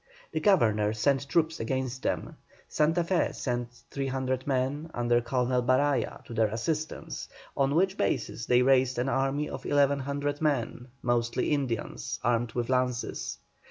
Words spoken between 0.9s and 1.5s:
sent